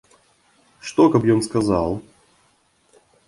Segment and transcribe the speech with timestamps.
[0.91, 1.89] Што, каб ён сказаў?